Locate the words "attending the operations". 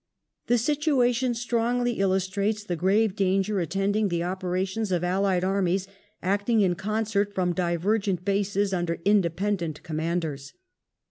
3.59-4.91